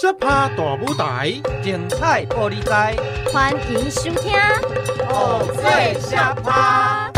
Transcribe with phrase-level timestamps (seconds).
[0.00, 1.30] 小趴大舞台，
[1.62, 2.96] 精彩玻璃台，
[3.30, 4.32] 欢迎收听
[5.10, 7.10] 《偶醉小趴》。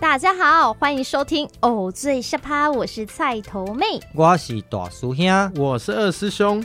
[0.00, 3.84] 大家好，欢迎收听《偶醉下趴》，我是菜头妹，
[4.14, 6.64] 我是大叔兄，我是二师兄。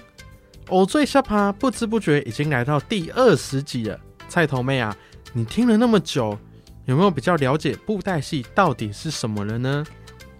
[0.69, 3.99] 偶醉下趴不知不觉已经来到第二十集了。
[4.29, 4.95] 菜头妹啊，
[5.33, 6.37] 你听了那么久，
[6.85, 9.85] 有没有比较了解布袋戏到底是什么了呢？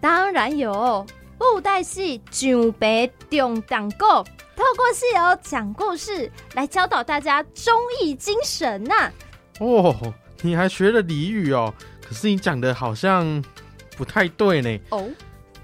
[0.01, 1.05] 当然有，
[1.37, 3.99] 布袋戏上白中当古，
[4.55, 9.13] 透过戏偶讲故事来教导大家忠义精神呐、啊。
[9.59, 11.71] 哦，你还学了俚语哦？
[12.03, 13.43] 可是你讲的好像
[13.95, 14.79] 不太对呢。
[14.89, 15.07] 哦。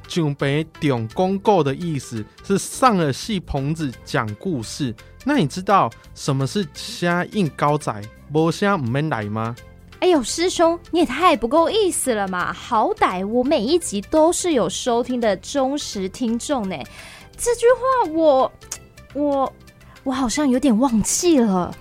[0.08, 4.96] 上白中公购的意思是上了戏棚子讲故事。
[5.26, 9.54] 那你知道什么是声音高仔，无虾唔免来吗？
[10.00, 12.54] 哎呦，师兄，你也太不够意思了嘛！
[12.54, 16.76] 好歹我每一集都是有收听的忠实听众呢。
[17.36, 18.52] 这句话我
[19.16, 19.54] 我
[20.04, 21.74] 我好像有点忘记了。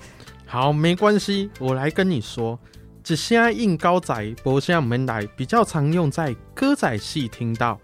[0.46, 2.58] 好，没关系，我来跟你说，
[3.06, 7.78] 一声音高仔，无声唔免来，比较常用在歌仔戏听到。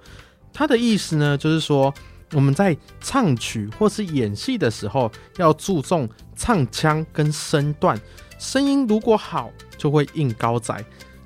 [0.53, 1.93] 它的意思呢，就是说
[2.33, 8.01] 我们在唱曲或是演戏的时候，要注重唱腔跟身段，
[8.43, 10.75] 声音如果好，就会应高仔；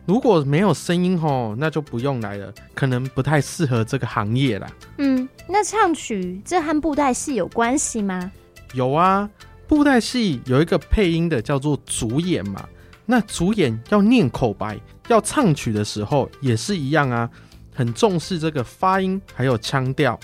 [0.04, 4.70] 如果没有声音吼，那就不用来了，可能不太适合这个行业啦。
[4.98, 8.30] 嗯，那唱曲这和布袋戏有关系吗？
[8.74, 9.28] 有啊，
[9.66, 12.68] 布袋戏有一个配音的叫做主演嘛，
[13.06, 14.78] 那主演要念口白，
[15.08, 17.28] 要唱曲的时候也是一样啊。
[17.74, 20.20] 很重视这个发音，还有腔调。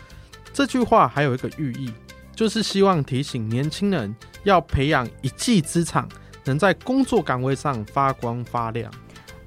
[0.53, 1.91] 这句话还有一个寓意，
[2.37, 6.07] 就是希望提醒年轻人要培养一技之长，
[6.45, 8.91] 能在工作岗位上发光发亮。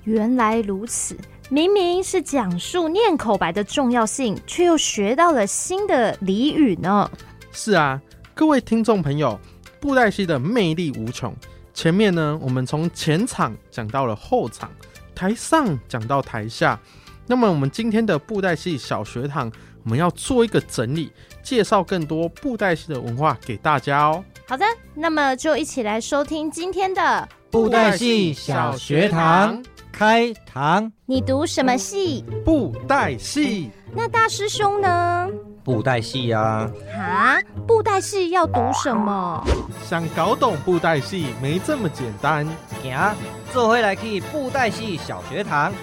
[0.03, 1.17] 原来如此，
[1.49, 7.09] 明明是讲述念口白的重要性，却又学到了新的俚语呢。
[7.51, 8.01] 是啊，
[8.33, 9.39] 各位听众朋友，
[9.79, 11.35] 布袋戏的魅力无穷。
[11.73, 14.69] 前面呢，我们从前场讲到了后场，
[15.13, 16.79] 台上讲到台下。
[17.27, 19.51] 那么我们今天的布袋戏小学堂，
[19.83, 24.23] 我们要做一个整理，介绍更多布袋戏的文化给大家哦。
[24.47, 24.63] 好的，
[24.93, 29.59] 那么就一起来收听今天的布袋戏小学堂
[29.91, 30.91] 开堂。
[31.07, 32.23] 你读什么戏？
[32.45, 33.71] 布袋戏。
[33.91, 35.27] 那大师兄呢？
[35.63, 36.69] 布袋戏呀。
[36.95, 39.43] 啊，布袋戏要读什么？
[39.83, 42.45] 想搞懂布袋戏没这么简单。
[42.83, 43.15] 行，
[43.51, 45.73] 这回来去布袋戏小学堂。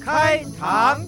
[0.00, 1.00] 开堂，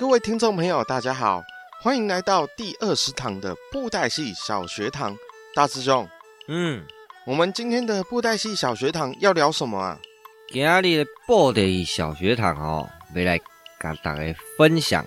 [0.00, 1.44] 各位听众朋友，大家好，
[1.82, 5.14] 欢迎来到第二十堂的布袋戏小学堂。
[5.54, 6.08] 大师兄，
[6.48, 6.82] 嗯，
[7.26, 10.00] 我们今天的布袋戏小学堂要聊什么啊？
[10.48, 13.38] 今日的布袋戏小学堂哦，要来
[13.78, 15.04] 跟大家分享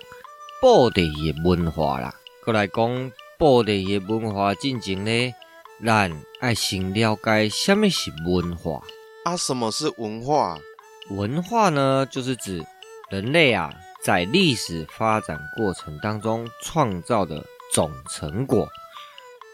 [0.60, 3.12] 布袋戏的文化啦，过来讲。
[3.36, 5.34] 布袋戏文化进前呢，
[5.84, 8.80] 咱爱先了解什么是文化
[9.24, 9.36] 啊？
[9.36, 10.56] 什么是文化？
[11.10, 12.64] 文化呢，就是指
[13.10, 13.72] 人类啊
[14.04, 17.42] 在历史发展过程当中创造的
[17.72, 18.68] 总成果，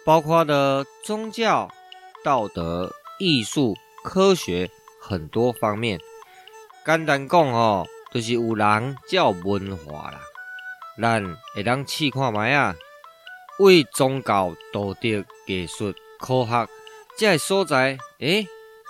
[0.04, 1.70] 包括的宗教、
[2.24, 4.68] 道德、艺术、科学
[5.00, 6.00] 很多方面。
[6.84, 10.20] 简单讲哦，就是有人叫文化啦。
[11.00, 11.24] 咱
[11.54, 12.74] 会当试看卖啊。
[13.60, 16.66] 为宗教、道德、艺术、科学
[17.16, 18.46] 这些所在，诶，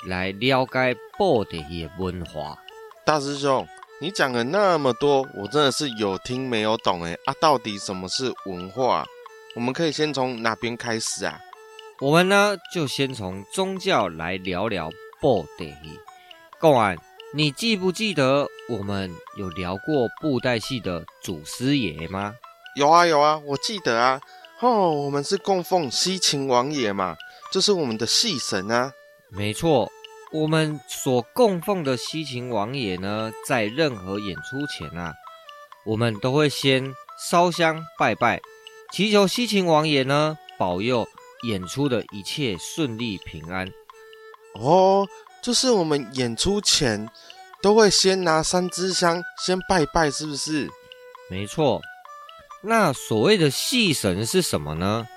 [0.07, 2.57] 来了解布袋戏的文化。
[3.05, 3.67] 大师兄，
[4.03, 7.35] 你讲了那么多，我真的是有听没有懂诶啊！
[7.39, 9.05] 到底什么是文化？
[9.55, 11.39] 我们可以先从哪边开始啊？
[12.01, 14.89] 我们呢，就先从宗教来聊聊
[15.21, 16.01] 布袋戏。
[16.59, 16.97] 讲完，
[17.35, 22.35] 你记不记得我们有聊过布袋戏的祖师爷吗？
[22.77, 24.19] 有啊有啊，我记得啊。
[24.61, 27.15] 哦，我们是供奉西秦王爷嘛，
[27.53, 28.91] 这是我们的戏神啊。
[29.29, 29.93] 没错，
[30.33, 35.13] 我们所供奉的西秦王爷呢，在任何演出前啊，
[35.85, 36.95] 我们都会先
[37.29, 38.41] 烧香拜拜，
[38.93, 41.09] 祈求西秦王爷呢保佑
[41.43, 43.69] 演出的一切顺利平安。
[44.55, 45.07] 哦，
[45.43, 47.09] 就是我们演出前
[47.61, 50.71] 都会先拿三支香先拜拜，是不是？
[51.29, 51.81] 没错。
[52.63, 55.09] 那所谓的戏神是什么呢？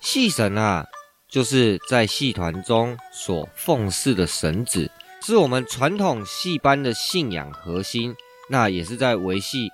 [0.00, 0.86] 戏神啊，
[1.28, 4.88] 就是在戏团中所奉祀的神祇，
[5.20, 8.14] 是我们传统戏班的信仰核心。
[8.50, 9.68] 那也是在维系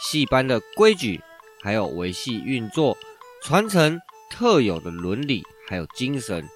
[0.00, 1.20] 戏班的规矩，
[1.62, 2.96] 还有维系运作、
[3.42, 6.48] 传承特有的伦理还有精神。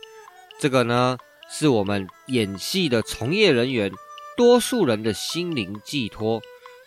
[0.61, 1.19] 这个呢，
[1.51, 3.91] 是我们演戏的从业人员
[4.37, 6.41] 多数人的心灵寄托。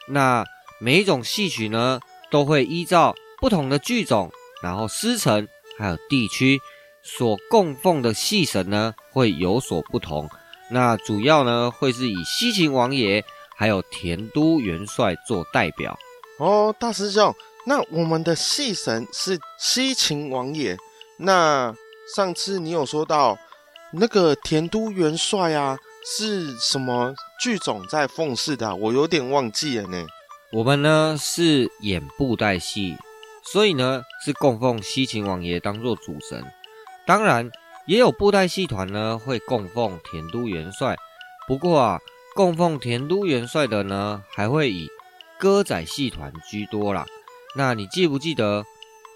[0.07, 0.45] 那
[0.79, 1.99] 每一种戏曲呢，
[2.31, 4.31] 都会依照不同的剧种，
[4.63, 6.61] 然后师承还有地区
[7.07, 10.29] 所供奉的戏神呢，会有所不同。
[10.69, 13.23] 那主要呢，会是以西秦王爷
[13.55, 15.97] 还有田都元帅做代表。
[16.37, 17.33] 哦，大师兄，
[17.65, 20.77] 那我们的戏神是西秦王爷。
[21.17, 21.73] 那
[22.13, 23.37] 上次你有说到
[23.93, 28.75] 那个田都元帅啊，是什么剧种在奉祀的啊？
[28.75, 30.05] 我有点忘记了呢。
[30.51, 32.97] 我们呢是演布袋戏，
[33.43, 36.43] 所以呢是供奉西秦王爷当做主神。
[37.07, 37.49] 当然
[37.85, 40.95] 也有布袋戏团呢会供奉田都元帅，
[41.47, 41.99] 不过啊，
[42.35, 44.89] 供奉田都元帅的呢还会以
[45.39, 47.05] 歌仔戏团居多啦。
[47.55, 48.65] 那你记不记得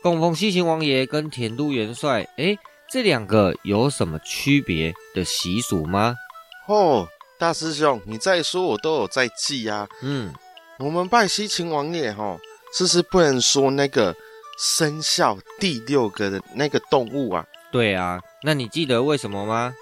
[0.01, 2.25] 供奉西秦王爷跟田都元帅？
[2.37, 2.57] 诶，
[2.89, 6.15] 这两个有什么区别的习俗吗？
[6.67, 7.05] 哦，
[7.37, 9.85] 大师兄，你再说我都有在记啊。
[10.01, 10.33] 嗯，
[10.79, 12.37] 我们拜西秦王爷哈，
[12.73, 14.15] 是不是不能说那个
[14.57, 17.45] 生肖第六个的那个动物啊？
[17.71, 19.73] 对啊，那你记得为什么吗？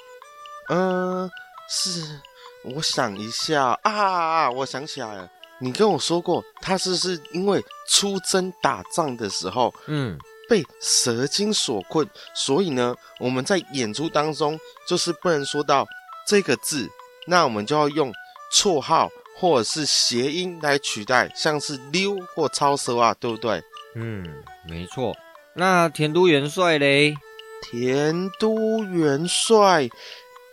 [0.70, 1.32] 嗯、呃，
[1.68, 2.20] 是，
[2.64, 5.30] 我想一下啊，我想起来了。
[5.62, 14.58] 你跟我说过，他是是因为出征打仗的时候，嗯，被蛇精所困，所以呢，我们在演出当中
[14.88, 15.86] 就是不能说到
[16.28, 16.88] 这个字，
[17.28, 18.14] 那我们就要用
[18.54, 23.62] 绰号或者是谐音来取代，像是溜或超蛇啊，对不对？
[23.96, 24.24] 嗯，
[24.66, 25.14] 没错。
[25.56, 27.16] 那田都元帅嘞？
[27.62, 29.90] 田都元帅，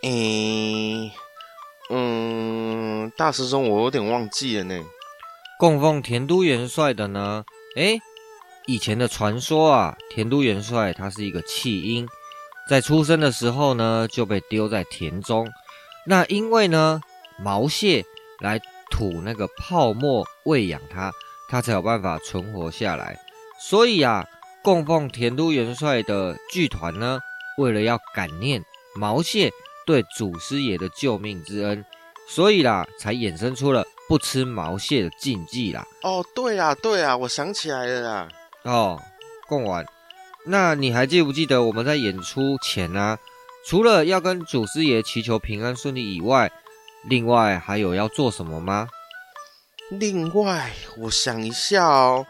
[0.03, 1.13] 诶、
[1.89, 4.85] 嗯，大师兄，我有点忘记了呢。
[5.59, 7.45] 供奉田都元帅的呢？
[7.77, 8.01] 诶，
[8.67, 12.07] 以前的传说啊，田都元帅他是一个弃婴，
[12.69, 15.49] 在出生的时候呢就被丢在田中。
[16.05, 17.01] 那因为呢
[17.39, 18.05] 毛蟹
[18.41, 18.61] 来
[18.91, 21.11] 吐那个泡沫喂养他，
[21.49, 23.19] 他才有办法存活下来。
[23.59, 24.27] 所以啊，
[24.67, 27.21] 供奉田都元帅的剧团呢，
[27.57, 28.61] 为了要感念
[28.97, 29.53] 毛蟹
[29.87, 31.85] 对祖师爷的救命之恩，
[32.29, 33.87] 所以啦，才衍生出了。
[34.09, 35.87] 不吃毛蟹的禁忌啦！
[36.03, 38.29] 哦，对啊，对啊，我想起来了啦。
[38.65, 39.01] 哦，
[39.47, 39.87] 供完，
[40.47, 43.19] 那你还记不记得我们在演出前呢、啊，
[43.65, 46.51] 除了要跟祖师爷祈求平安顺利以外，
[47.09, 48.89] 另外还有要做什么吗？
[49.91, 52.27] 另外，我想一下哦。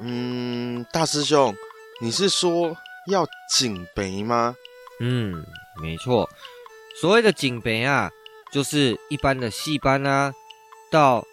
[0.00, 1.54] 嗯，大师兄，
[2.00, 2.76] 你是说
[3.06, 4.54] 要警杯吗？
[4.98, 5.44] 嗯，
[5.82, 6.28] 没错。
[7.00, 8.10] 所谓的警杯啊，
[8.50, 10.32] 就是一般的戏班啊。
[10.90, 11.24] 到，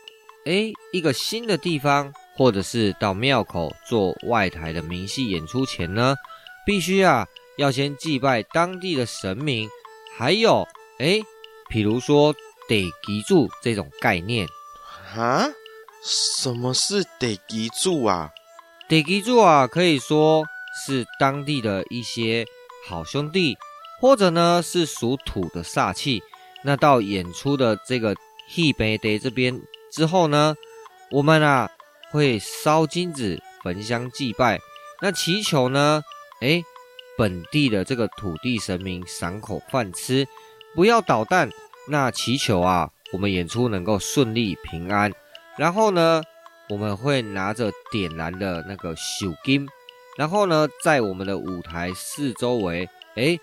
[0.46, 6.16] 诶，一个新的地方，或者是到庙口做外台的明戏演出前呢，
[6.66, 7.26] 必须啊，
[7.58, 9.70] 要先祭拜当地的神明，
[10.18, 10.68] 还有，
[11.00, 11.24] 诶，
[11.70, 12.36] 比如说
[12.68, 14.46] 得吉住这种概念。
[15.16, 15.48] 啊？
[16.04, 18.30] 什么是得吉住啊？
[18.88, 20.46] 地基主啊，可以说
[20.86, 22.46] 是当地的一些
[22.88, 23.58] 好兄弟，
[24.00, 26.22] 或者呢是属土的煞气。
[26.64, 28.16] 那到演出的这个。
[28.50, 29.62] 戏班在这边
[29.92, 30.56] 之后呢，
[31.12, 31.70] 我们啊
[32.12, 34.58] 会烧金纸、焚香祭拜，
[35.02, 36.02] 那祈求呢，
[36.40, 36.64] 诶，
[37.18, 40.26] 本地的这个土地神明赏口饭吃，
[40.74, 41.50] 不要捣蛋。
[41.90, 45.12] 那祈求啊，我们演出能够顺利平安。
[45.58, 46.24] 然后呢，
[46.70, 49.68] 我们会拿着点燃的那个手金，
[50.18, 53.40] 然后呢，在我们的舞台四周围，诶，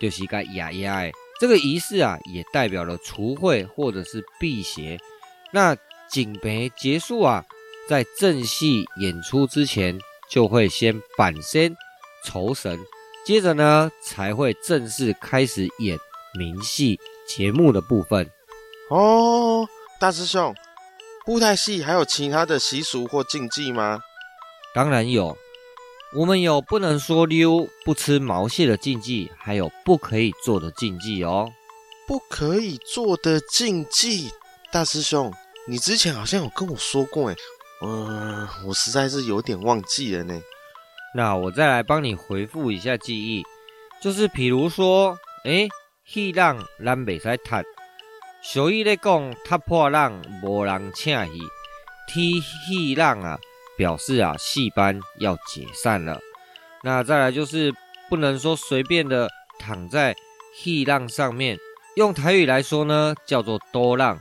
[0.00, 1.12] 就是一个压压诶。
[1.40, 4.98] 这个仪式啊，也代表了除秽或者是辟邪。
[5.50, 5.76] 那
[6.08, 7.44] 警杯结束啊，
[7.88, 9.98] 在正戏演出之前，
[10.30, 11.74] 就会先板身
[12.24, 12.78] 酬神，
[13.26, 15.98] 接着呢，才会正式开始演
[16.38, 18.30] 名戏节目的部分。
[18.88, 19.66] 哦，
[19.98, 20.54] 大师兄，
[21.24, 24.00] 布袋戏还有其他的习俗或禁忌吗？
[24.74, 25.36] 当然有。
[26.14, 31.50] 我们有不能说溜、不吃毛蟹的禁忌，还有不可以做的禁忌哦。
[32.06, 34.30] 不可以做的禁忌，
[34.70, 35.32] 大师兄，
[35.66, 37.36] 你之前好像有跟我说过诶。
[37.82, 40.38] 嗯，我实在是有点忘记了呢。
[41.14, 43.42] 那我再来帮你回复一下记忆，
[44.02, 45.68] 就是比如说，诶，
[46.04, 47.50] 戏浪咱袂使踢，
[48.42, 51.40] 所以咧讲，踢破浪无人请戏，
[52.08, 53.38] 踢戏浪啊。
[53.74, 56.20] 表示啊，戏班要解散了。
[56.84, 57.72] 那再来就是
[58.10, 60.14] 不能说随便的躺在
[60.54, 61.58] 戏浪上面，
[61.96, 64.20] 用台语来说呢，叫做多浪。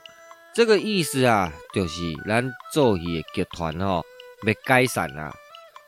[0.55, 4.01] 这个意思啊，就是咱做戏的剧团哦，
[4.47, 5.33] 要解散啊。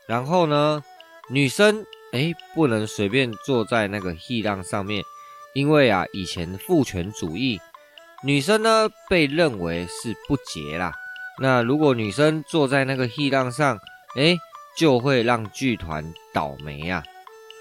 [0.06, 0.84] 然后呢，
[1.30, 5.02] 女生诶不能随便坐在那个戏浪上面，
[5.54, 7.58] 因为啊，以前父权主义，
[8.24, 10.94] 女生呢被认为是不洁啦。
[11.40, 13.78] 那如果女生坐在那个戏浪上，
[14.16, 14.38] 哎，
[14.78, 17.02] 就会让剧团倒霉啊。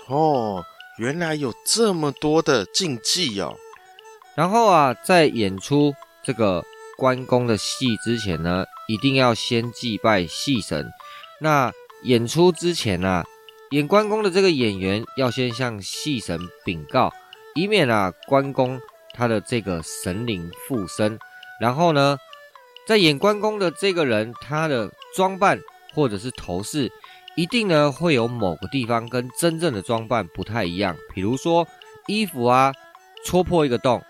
[0.08, 0.64] 哦，
[0.98, 3.56] 原来有这么多的禁忌哦。
[4.36, 5.94] 然后啊，在演出
[6.24, 6.64] 这个
[6.98, 10.90] 关公的戏之前呢，一定要先祭拜戏神。
[11.42, 13.26] 那演出之前呢、啊，
[13.72, 17.12] 演关公的这个演员要先向戏神禀告，
[17.54, 18.80] 以免啊关公
[19.14, 21.18] 他的这个神灵附身。
[21.60, 22.18] 然后呢，
[22.88, 25.60] 在演关公的这个人，他的装扮
[25.94, 26.92] 或者是头饰，
[27.36, 31.68] 一定呢会有某个地方跟真正的装扮不太一样，比如说
[32.08, 32.74] 衣服啊
[33.26, 34.04] 戳破一个洞。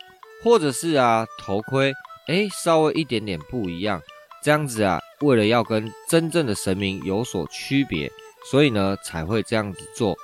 [0.44, 1.94] 或者是啊，头盔，
[2.28, 4.02] 哎，稍微一点点不一样，
[4.44, 8.12] 这样子啊，为了要跟真正的神明有所区别，
[8.52, 10.18] 所以呢才会这样子做。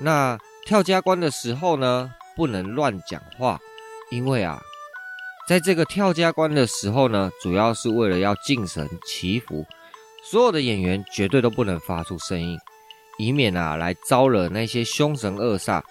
[0.00, 3.58] 那跳家关的时候呢，不能乱讲话，
[4.10, 4.60] 因为啊，
[5.46, 9.64] 在这个跳家关的时候呢，主要是为了要敬神祈福，
[10.24, 12.58] 所有的演员绝对都不能发出声音，
[13.18, 15.82] 以免啊来招惹那些凶神恶煞。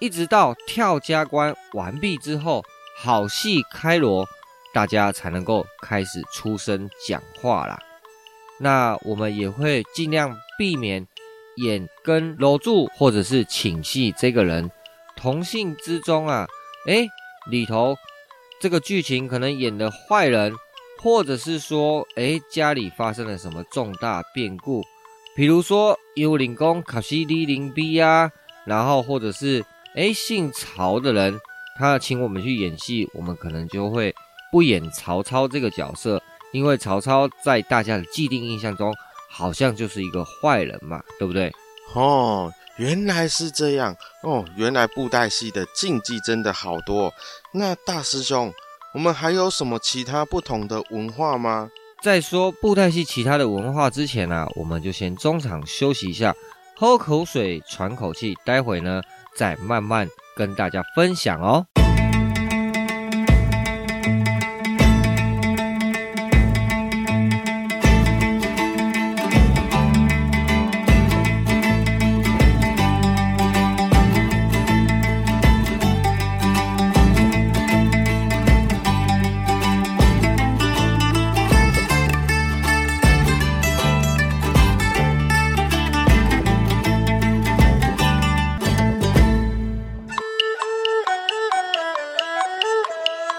[0.00, 2.62] 一直到跳家关完毕之后，
[2.98, 4.26] 好戏开锣，
[4.72, 7.78] 大家才能够开始出声讲话啦。
[8.58, 11.06] 那我们也会尽量避免
[11.56, 14.70] 演跟搂住或者是请戏这个人
[15.24, 16.46] 同性之中啊，
[16.86, 17.08] 诶，
[17.50, 17.96] 里头
[18.60, 20.52] 这个剧情可能演的坏人，
[21.00, 24.82] 或者是说，诶，家里发生了什么重大变故，
[25.34, 28.30] 比如说幽灵公卡西里林比呀，
[28.66, 29.64] 然后或者是。
[29.96, 31.38] 哎，姓曹的人，
[31.78, 34.12] 他请我们去演戏，我们可能就会
[34.50, 36.20] 不演曹操这个角色，
[36.52, 38.92] 因为曹操在大家的既定印象中，
[39.30, 41.50] 好像就是一个坏人嘛，对不对？
[41.94, 47.12] 哦，原来是这样哦，原来布袋戏的禁忌真的好多。
[47.52, 48.52] 那大师兄，
[48.92, 51.70] 我们还有什么其他不同的文化吗？
[52.02, 56.34] 在说布袋戏其他的文化之前呢、啊，我们就先中场休息一下，
[56.76, 59.00] 喝口水，喘口气，待会呢。
[59.36, 61.66] 再慢慢跟大家分享哦。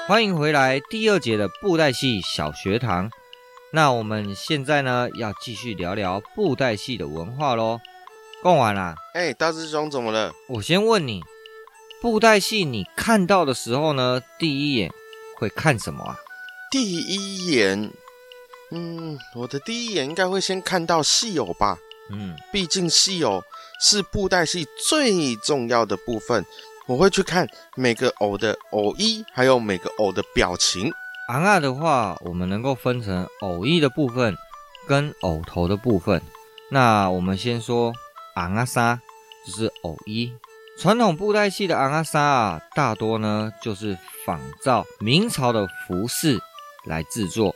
[0.08, 3.10] 欢迎回来，第二节的布袋戏小学堂。
[3.72, 7.80] 那我们现在呢，要继续聊聊布袋戏的文化喽。
[8.44, 8.94] 逛完啦。
[9.16, 10.32] 哎，大师兄怎么了？
[10.48, 11.24] 我先问你，
[12.04, 14.92] 布袋戏你看到的时候呢，第一眼
[15.38, 16.16] 会看什么啊？
[16.70, 17.92] 第一眼，
[18.70, 21.80] 嗯，我的第一眼应该会先看到戏偶吧。
[22.12, 23.44] 嗯，毕竟戏偶
[23.82, 26.46] 是布袋戏最重要的部分。
[26.88, 30.92] 我会去看每个偶的偶衣，还有每个偶的表情。
[31.28, 34.38] 尪仔的话，我们能够分成偶衣的部分
[34.88, 36.22] 跟偶头的部分。
[36.70, 37.92] 那我们先说
[38.36, 39.02] 尪仔衫，
[39.48, 40.32] 就是偶衣。
[40.78, 46.40] 传统布袋戏的尪仔衫啊，大多呢就是仿照明朝的服饰
[46.86, 47.56] 来制作，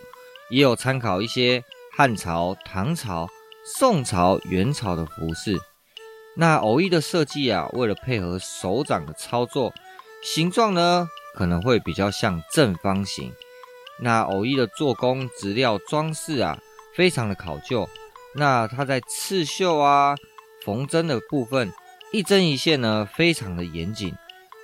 [0.50, 1.64] 也有参考一些
[1.96, 3.30] 汉朝、唐朝、
[3.78, 5.60] 宋朝、元朝的服饰。
[6.40, 9.74] 那偶衣的设计啊，为了配合手掌的操作，
[10.24, 11.06] 形状呢
[11.36, 13.34] 可能会比较像正方形。
[14.00, 16.58] 那偶衣的做工、质料、装饰啊，
[16.96, 17.90] 非常的考究。
[18.34, 20.16] 那它在刺绣啊、
[20.64, 21.74] 缝针的部分，
[22.14, 24.16] 一针一线呢，非常的严谨，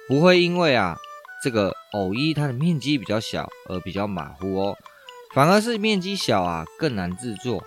[0.08, 0.96] 不会因为啊
[1.44, 4.78] 这个偶衣它的面积比较小而比较马虎哦，
[5.34, 7.62] 反而是面积小啊更难制作。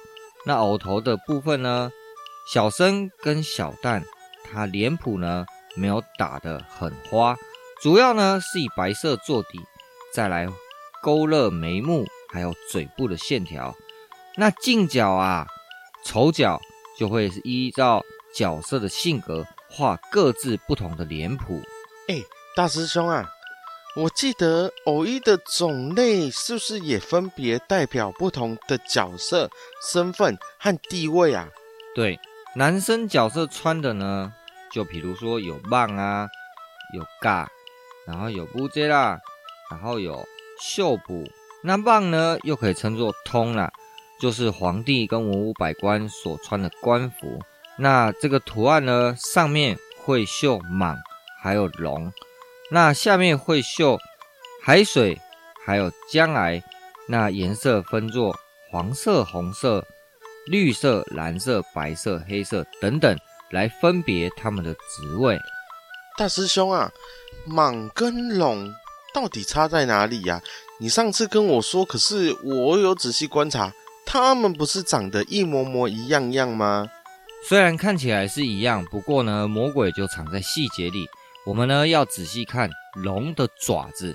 [0.47, 1.91] 那偶头的部分呢？
[2.50, 4.02] 小生跟小旦，
[4.43, 5.45] 他脸谱呢
[5.76, 7.37] 没有打得很花，
[7.83, 9.61] 主要呢是以白色做底，
[10.14, 10.49] 再来
[11.02, 13.75] 勾勒眉目，还有嘴部的线条。
[14.35, 15.47] 那近角啊、
[16.07, 16.59] 丑角
[16.99, 18.02] 就会是依照
[18.35, 21.61] 角色的性格画各自不同的脸谱。
[22.09, 22.17] 哎，
[22.57, 23.28] 大师兄啊，
[23.95, 29.50] 我记得偶一的种类是不是也分别代表不同的角色、
[29.93, 31.47] 身份和地位啊？
[31.95, 32.19] 对。
[32.55, 34.33] 男生角色穿的呢，
[34.73, 36.28] 就比如说有棒啊，
[36.95, 37.49] 有嘎，
[38.07, 39.21] 然后有布遮啦，
[39.71, 40.26] 然后有
[40.61, 41.25] 袖补。
[41.62, 43.71] 那棒呢，又可以称作通啦，
[44.21, 47.40] 就是皇帝跟文武百官所穿的官服。
[47.76, 50.97] 那这个图案呢，上面会绣蟒，
[51.40, 52.12] 还有龙。
[52.71, 53.99] 那下面会绣
[54.62, 55.21] 海水，
[55.64, 56.62] 还有江崖，
[57.09, 58.37] 那颜色分作
[58.71, 59.87] 黄色、红色、
[60.50, 63.17] 绿色、蓝色、白色、黑色等等，
[63.50, 65.38] 来分别它们的职位。
[66.17, 66.90] 大师兄啊，
[67.49, 68.73] 蟒跟龙
[69.14, 70.43] 到底差在哪里呀、啊？
[70.81, 73.73] 你上次跟我说，可是我有仔细观察，
[74.07, 76.88] 它们不是长得一模模一样样吗？
[77.49, 81.07] 虽然看起来是一样，不过呢，魔鬼就藏在细节里。
[81.47, 84.14] 我们呢要仔细看龙的爪子。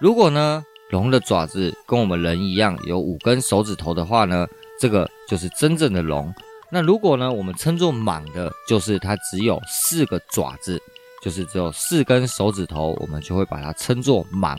[0.00, 4.46] 如果呢龙的爪子跟我们人一样有五根手指头的话呢，
[4.82, 6.34] 这个就是真正的龙。
[6.68, 10.82] 那如果呢我们称作蟒的，就是它只有四个爪子，
[11.22, 14.58] 就是只有四根手指头，我们就会把它称作蟒。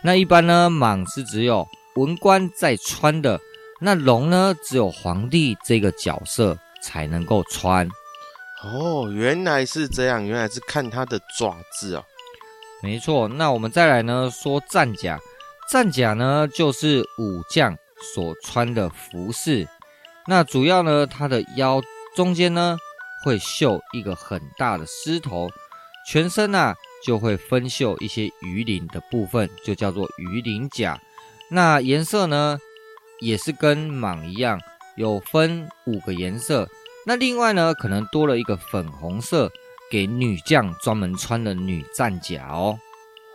[0.00, 1.66] 那一般呢蟒是只有
[1.96, 3.40] 文官在穿的，
[3.80, 6.56] 那龙呢只有皇帝这个角色。
[6.86, 7.88] 才能够穿
[8.62, 12.04] 哦，原来是这样，原来是看它的爪子哦。
[12.82, 15.18] 没错，那我们再来呢说战甲，
[15.70, 17.74] 战甲呢就是武将
[18.14, 19.66] 所穿的服饰。
[20.26, 21.80] 那主要呢，它的腰
[22.14, 22.76] 中间呢
[23.24, 25.48] 会绣一个很大的狮头，
[26.06, 31.00] 全身啊就会分绣一些鱼鳞的部分，就叫做鱼鳞甲。
[31.50, 32.58] 那颜色呢
[33.20, 34.60] 也是跟蟒一样。
[34.96, 36.68] 有分五个颜色，
[37.04, 39.50] 那另外呢，可能多了一个粉红色，
[39.90, 42.78] 给女将专门穿的女战甲哦。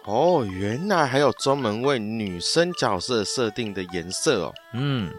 [0.10, 4.54] 哦，原来还有专门为女生角色设定的颜色哦。
[4.74, 5.13] 嗯，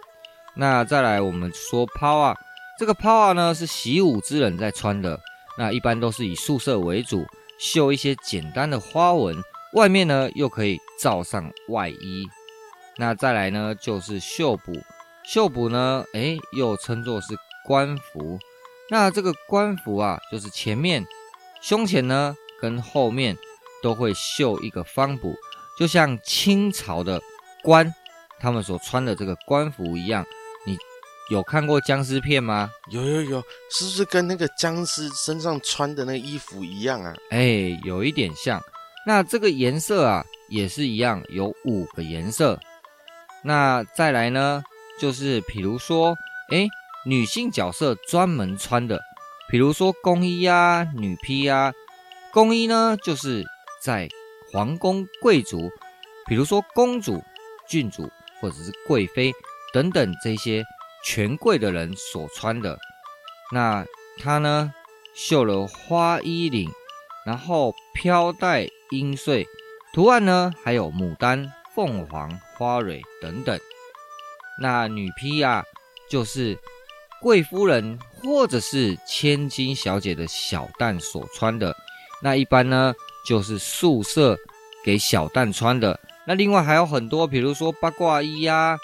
[0.57, 2.37] 那再来我们说抛啊，
[2.77, 5.21] 这个抛啊呢是习武之人在穿的，
[5.57, 7.25] 那一般都是以素色为主，
[7.57, 9.37] 绣一些简单的花纹，
[9.75, 12.27] 外面呢又可以罩上外衣。
[12.97, 14.73] 那再来呢就是绣补。
[15.25, 17.29] 绣补呢，哎，又称作是
[17.65, 18.41] 官服。
[18.91, 21.07] 那这个官服啊，就是前面、
[21.63, 23.37] 胸前呢，跟后面
[23.83, 25.35] 都会绣一个方补，
[25.79, 27.21] 就像清朝的
[27.63, 27.93] 官
[28.41, 30.25] 他们所穿的这个官服一样。
[30.67, 30.77] 你
[31.31, 32.71] 有看过僵尸片吗？
[32.91, 37.15] 有有有，是不是跟那个僵尸身上穿的那个衣服一样啊？
[37.31, 38.61] 哎，有一点像。
[39.07, 42.59] 那这个颜色啊，也是一样，有五个颜色。
[43.43, 44.63] 那再来呢？
[45.01, 46.15] 就是比如说，
[46.51, 46.69] 哎，
[47.07, 49.01] 女性角色专门穿的，
[49.49, 51.73] 比如说宫衣啊、女披啊。
[52.33, 53.43] 宫衣呢，就是
[53.81, 54.09] 在
[54.53, 55.71] 皇宫贵族，
[56.27, 57.23] 比如说公主、
[57.69, 59.33] 郡主或者是贵妃
[59.73, 60.65] 等等这些
[61.05, 62.79] 权贵的人所穿的。
[63.53, 63.85] 那
[64.19, 64.73] 它呢，
[65.15, 66.71] 绣了花衣领，
[67.25, 69.47] 然后飘带缨穗，
[69.93, 73.59] 图案呢还有牡丹、凤凰、花蕊等等。
[74.61, 75.65] 那女披啊，
[76.11, 76.59] 就是
[77.23, 81.75] 贵夫人或者是千金小姐的小旦所穿的。
[82.23, 82.93] 那一般呢，
[83.25, 84.39] 就是宿舍
[84.85, 85.99] 给小旦穿的。
[86.27, 88.79] 那另外还有很多，比如说八卦衣呀、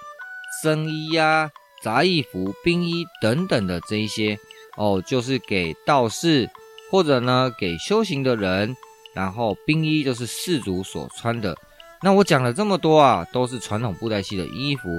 [0.62, 1.51] 僧衣呀、
[1.83, 4.38] 杂役服、兵衣等等的这一些
[4.77, 6.49] 哦，就是给道士
[6.90, 8.77] 或者呢给修行的人。
[9.14, 11.57] 然后兵衣就是士族所穿的。
[12.03, 14.90] 那我讲了这么多啊，都是传统布袋戏的衣服。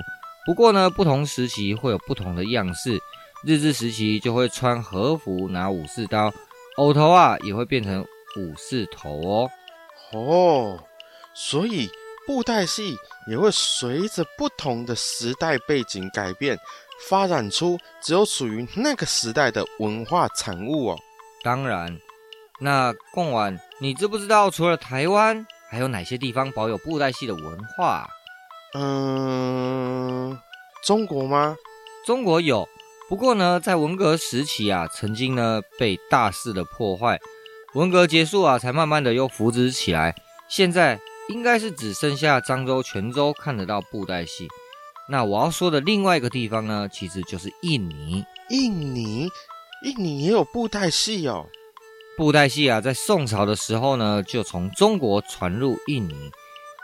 [0.44, 3.00] 不过呢，不同时期会有不同的样式。
[3.44, 6.34] 日治时期就会穿和服，拿武士刀，
[6.78, 8.04] 偶头啊也会变成
[8.38, 9.52] 武士头哦。
[10.14, 10.84] 哦，
[11.34, 11.90] 所以
[12.26, 12.96] 布袋戏
[13.30, 16.58] 也会随着不同的时代背景改变，
[17.10, 21.00] 发展出只有属于那个时代的文化产物哦。
[21.44, 22.00] 当然，
[22.60, 28.10] 那贡丸，你知不知道除了台湾，还有哪些地方保有布袋戏的文化？
[28.74, 30.40] 嗯，
[30.84, 31.56] 中国吗？
[32.06, 32.68] 中国有，
[33.10, 37.20] 不过呢，在文革时期啊，曾经呢被大肆的破坏。
[37.74, 40.16] 文革结束啊，才慢慢的又扶植起来。
[40.48, 41.00] 现在
[41.30, 44.48] 应该是只剩下漳州、泉州看得到布袋戏。
[45.10, 48.24] 那我要说的另外一个地方呢，其实就是印尼。
[48.50, 49.30] 印尼，
[49.84, 51.48] 印尼也有布袋戏哦。
[52.18, 56.32] 布袋戏啊，在宋朝的时候呢，就从中国传入印尼。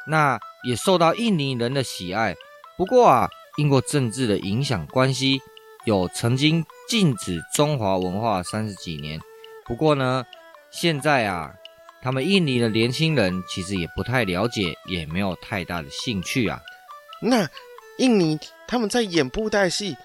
[0.05, 2.35] 那也受到印尼人的喜爱，
[2.77, 5.41] 不过啊，因过政治的影响关系，
[5.85, 9.19] 有曾经禁止中华文化三十几年。
[9.65, 10.25] 不过呢，
[10.73, 11.53] 现在啊，
[12.01, 16.59] 他们印尼的年轻人其实也不太了解，也没有太大的兴趣啊。
[17.21, 17.47] 那
[17.99, 19.95] 印尼他们在演布袋戏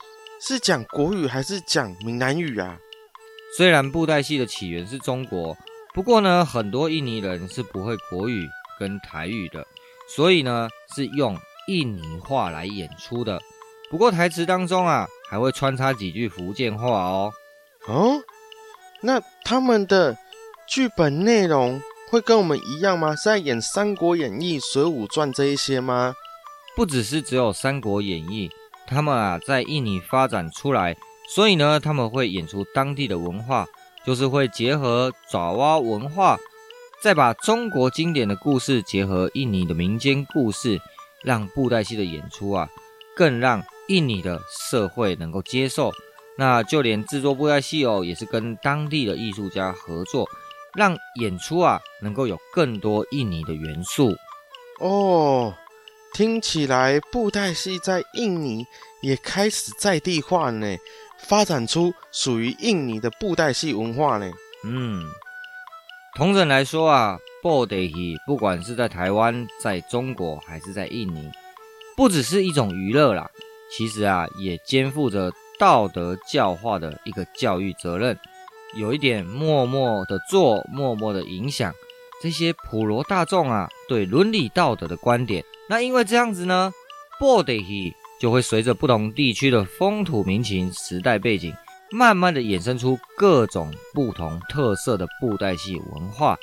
[0.40, 2.78] 是讲国语还是讲闽南语啊？
[3.57, 5.57] 虽然布袋戏的起源是中国，
[5.94, 8.46] 不过呢，很多印尼人是不会国语
[8.78, 9.66] 跟台语的。
[10.14, 13.40] 所以呢，是用印尼话来演出的。
[13.90, 17.33] 不过台词当中啊，还会穿插几句福建话哦。
[17.87, 18.20] 哦，
[19.00, 20.16] 那他们的
[20.68, 23.16] 剧本内容会跟我们一样吗？
[23.16, 26.14] 是在演《三国演义》《水浒传》这一些吗？
[26.76, 28.48] 不只是只有《三国演义》，
[28.87, 30.94] 他们啊在印尼发展出来，
[31.35, 33.66] 所以呢他们会演出当地的文化，
[34.04, 36.38] 就是会结合爪哇文化，
[37.02, 40.78] 再把中国经典的故事结合印尼的民间故事，
[41.24, 42.68] 让布袋戏的演出啊
[43.16, 44.38] 更让印尼的
[44.70, 45.90] 社会能够接受。
[46.37, 50.28] 那就连制作布袋戏哦，也是跟当地的艺术家合作，
[50.78, 54.16] 让演出啊能够有更多印尼的元素
[54.80, 55.52] 哦。
[56.14, 58.64] 听起来布袋戏在印尼
[59.02, 60.76] 也开始在地化呢，
[61.18, 64.30] 发展出属于印尼的布袋戏文化呢。
[64.64, 65.04] 嗯，
[66.16, 71.30] 同人来说啊，布袋戏不管是在台湾、在中国还是在印尼，
[71.96, 73.28] 不只是一种娱乐啦，
[73.76, 75.32] 其实啊也肩负着。
[75.60, 78.16] 道德教化的一个教育责任，
[78.76, 81.72] 有一点默默的做，默默的影响
[82.22, 85.44] 这些普罗大众啊对伦理道德的观点。
[85.68, 86.72] 那因为这样子呢，
[87.18, 91.54] 布袋戏就会随着不同地区的风土民情、时代背景，
[91.90, 96.38] 慢慢的衍生出各种不同特色的布袋戏文化。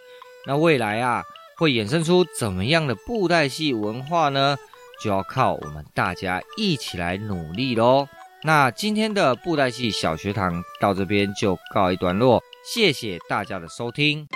[0.48, 1.24] 那未来啊，
[1.58, 4.58] 会衍生出怎么样的布袋戏文化呢？
[5.04, 8.08] 就要靠我们大家一起来努力喽。
[8.44, 14.28] 那今天的布袋戏小学堂到这边就告一段落，谢谢大家的收听。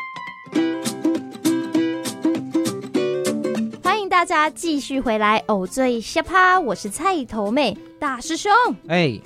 [3.84, 8.52] 欢迎大家继续回来，偶最下趴，我是菜头妹大师兄。
[8.88, 9.22] 哎、欸，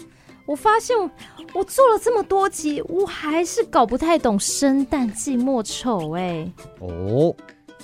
[0.46, 0.98] 我发现
[1.54, 6.46] 我做了这么多集，我还是搞不太懂生旦净末丑哎。
[6.80, 7.34] 哦，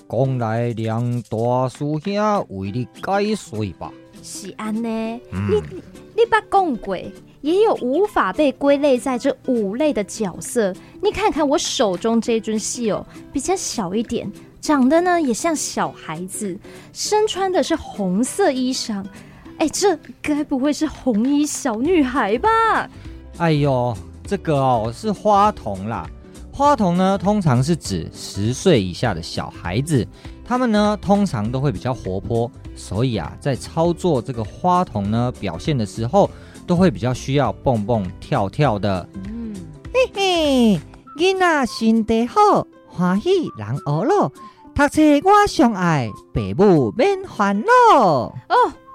[0.10, 3.90] 讲来两大师兄为你解说吧。
[4.22, 4.90] 是安呢，
[5.32, 5.62] 嗯、你
[6.16, 10.74] 你把共鬼也有无法被归类在这五类的角色。
[11.02, 16.58] 你看看我手中这尊戏偶，比较小一点，长得呢也像小孩子，
[16.92, 19.04] 身穿的是红色衣裳。
[19.58, 22.50] 哎，这该不会是红衣小女孩吧？
[23.38, 26.10] 哎呦，这个哦是花童啦。
[26.52, 30.06] 花童呢，通常是指十岁以下的小孩子，
[30.44, 32.52] 他们呢通常都会比较活泼。
[32.80, 36.32] 所以啊，在操作这个花童呢，表现的时候，
[36.66, 39.08] 都会比较需要蹦蹦跳跳的。
[39.28, 39.54] 嗯，
[39.94, 40.82] 嘿嘿，
[41.18, 44.32] 囡仔心地好，欢喜人学咯。
[44.74, 47.98] 读册我上爱，爸母免烦恼。
[47.98, 48.32] 哦，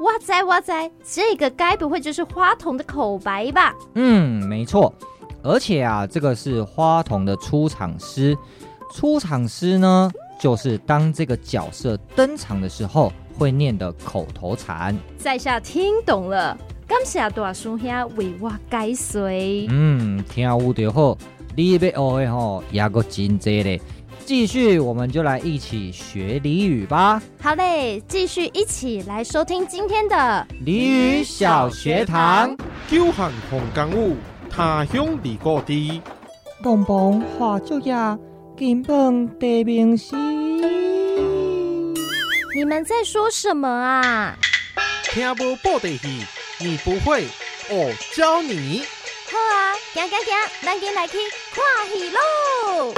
[0.01, 3.75] 哇塞哇塞，这个该不会就是花童的口白吧？
[3.95, 4.93] 嗯，没错。
[5.43, 8.35] 而且啊，这个是花童的出场诗。
[8.95, 13.13] 出场诗呢，就是当这个角色登场的时候。
[13.39, 19.29] 会念的口头禅，在下听懂了，感谢大叔兄为我解说。
[19.69, 21.17] 嗯，听有就好，
[21.57, 23.81] 你要学的吼也够真多嘞。
[24.27, 27.21] 继续，我们就来一起学俚语吧。
[27.41, 32.57] 好嘞，继续一起来收听今天的俚语小学堂。
[32.89, 34.17] 久旱逢甘雨，
[34.49, 36.01] 他乡离故知。
[36.63, 37.95] 东风化作叶，
[38.57, 40.15] 金榜题名时。
[42.55, 44.39] 你们在说什么啊？
[45.03, 46.25] 听不布袋戏，
[46.61, 47.27] 你不会，
[47.69, 48.85] 我教你。
[49.27, 51.19] 好啊，行行行，咱进来去
[51.51, 52.95] 看戏喽。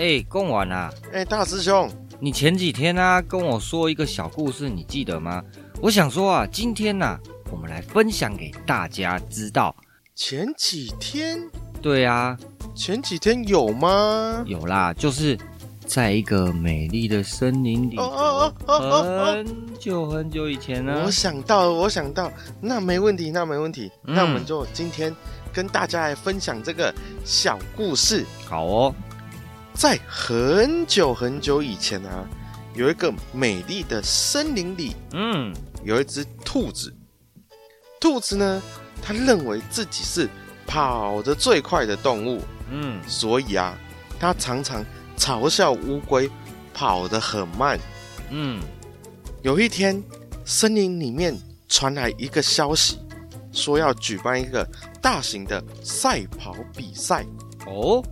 [0.00, 0.92] 哎，贡丸啊！
[1.12, 5.40] 哎，大师兄，你前几天啊跟我说一个小故事，你记得吗？
[5.80, 7.20] 我想说啊，今天呐、啊，
[7.52, 9.76] 我们来分享给大家知道。
[10.16, 11.48] 前几天？
[11.84, 12.34] 对啊。
[12.74, 14.42] 前几天有吗？
[14.46, 15.38] 有啦，就是
[15.86, 19.46] 在一个美丽的森林里头，很
[19.78, 21.02] 久很久以前呢。
[21.04, 23.92] 我想到，我想到，那没问题，那没问题。
[24.04, 25.14] 嗯、那我们就今天
[25.52, 26.92] 跟大家来分享这个
[27.22, 28.24] 小故事。
[28.46, 28.94] 好哦，
[29.74, 32.26] 在很久很久以前啊，
[32.74, 36.96] 有一个美丽的森林里，嗯，有一只兔子。
[38.00, 38.62] 兔子呢，
[39.02, 40.28] 它认为自己是
[40.66, 42.42] 跑得最快的动物。
[42.70, 43.78] 嗯，所以啊，
[44.18, 44.84] 他常常
[45.16, 46.30] 嘲笑乌龟
[46.72, 47.78] 跑得很慢。
[48.30, 48.60] 嗯，
[49.42, 50.02] 有一天，
[50.44, 51.36] 森林里面
[51.68, 52.98] 传来一个消息，
[53.52, 54.66] 说要举办一个
[55.00, 57.24] 大型的赛跑比赛。
[57.66, 58.02] 哦，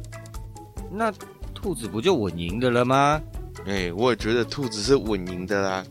[0.91, 1.13] 那
[1.55, 3.21] 兔子不就稳赢的了吗？
[3.67, 5.85] 哎，我也觉得兔子是稳赢的啦。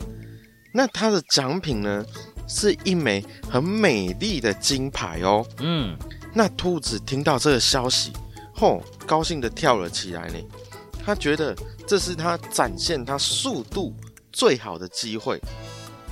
[0.74, 2.06] 那它的奖品呢，
[2.48, 5.46] 是一枚很美丽的金牌哦。
[5.60, 5.98] 嗯，
[6.34, 8.14] 那兔子听到这个消息。
[8.60, 10.36] 哦，高兴的跳了起来呢。
[11.04, 11.56] 他觉得
[11.88, 13.96] 这是他展现他速度
[14.32, 15.42] 最好的机会。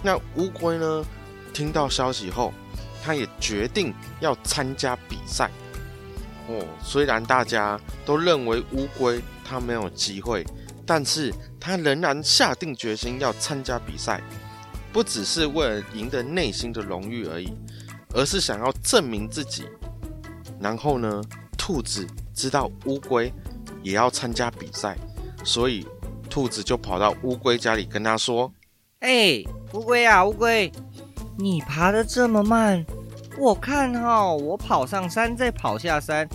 [0.01, 1.05] 那乌龟呢？
[1.53, 2.53] 听到消息后，
[3.03, 5.49] 他也决定要参加比赛。
[6.47, 10.45] 哦，虽然大家都认为乌龟它没有机会，
[10.85, 14.21] 但是它仍然下定决心要参加比赛，
[14.91, 17.53] 不只是为了赢得内心的荣誉而已，
[18.13, 19.67] 而是想要证明自己。
[20.59, 21.21] 然后呢，
[21.57, 23.31] 兔子知道乌龟
[23.81, 24.97] 也要参加比赛，
[25.43, 25.85] 所以
[26.29, 28.51] 兔子就跑到乌龟家里跟他说
[28.99, 29.43] ：“哎，
[29.73, 30.71] 乌龟啊，乌龟，
[31.37, 32.85] 你爬得这么慢。”
[33.37, 36.27] 我看哈、哦，我跑上山再跑下山，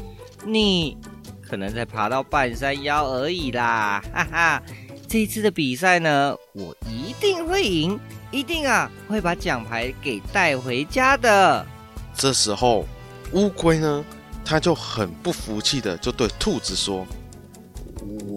[0.47, 0.97] 你
[1.43, 4.63] 可能才爬到半山腰而已啦，哈哈！
[5.07, 11.67] 这一次的比赛呢，我一定会赢，一定啊会把奖牌给带回家的。
[12.15, 12.87] 这时候，
[13.35, 14.05] 乌龟呢，
[14.45, 17.07] 它就很不服气的就对兔子说：“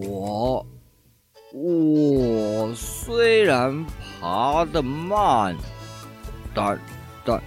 [0.02, 0.66] 我
[1.54, 3.86] 我虽然
[4.20, 5.56] 爬得慢，
[6.54, 6.80] 但
[7.24, 7.42] 但。”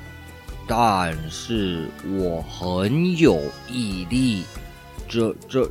[0.72, 4.44] 但是我很有毅力，
[5.08, 5.68] 这这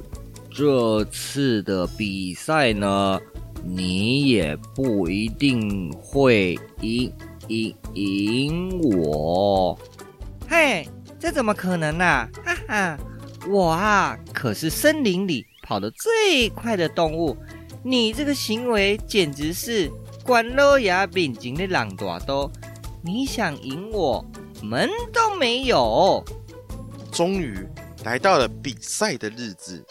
[0.51, 3.17] 这次的比赛呢，
[3.63, 7.09] 你也不一定会赢
[7.47, 9.79] 赢赢我。
[10.49, 10.85] 嘿，
[11.19, 12.29] 这怎么可能呢？
[12.45, 12.97] 哈哈，
[13.47, 17.35] 我啊可是森林里跑得最快的动物，
[17.83, 19.91] 你这个行为简直是
[20.23, 22.49] 关老爷面前的狼大刀，
[23.03, 24.25] 你想赢我？
[24.63, 26.23] 门都没有。
[27.11, 27.67] 终于
[28.03, 29.83] 来到了比赛的日子，